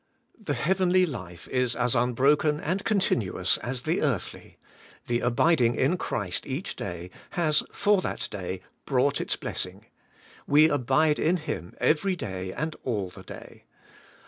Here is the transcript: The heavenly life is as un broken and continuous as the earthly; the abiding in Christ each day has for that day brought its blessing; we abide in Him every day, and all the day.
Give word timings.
The 0.41 0.55
heavenly 0.55 1.05
life 1.05 1.47
is 1.49 1.75
as 1.75 1.95
un 1.95 2.13
broken 2.13 2.59
and 2.59 2.83
continuous 2.83 3.59
as 3.59 3.83
the 3.83 4.01
earthly; 4.01 4.57
the 5.05 5.19
abiding 5.19 5.75
in 5.75 5.95
Christ 5.95 6.47
each 6.47 6.75
day 6.75 7.11
has 7.37 7.61
for 7.71 8.01
that 8.01 8.27
day 8.31 8.61
brought 8.85 9.21
its 9.21 9.35
blessing; 9.35 9.85
we 10.47 10.67
abide 10.67 11.19
in 11.19 11.37
Him 11.37 11.75
every 11.79 12.15
day, 12.15 12.51
and 12.51 12.75
all 12.83 13.11
the 13.11 13.21
day. 13.21 13.65